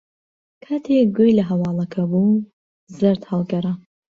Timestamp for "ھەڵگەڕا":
3.29-3.73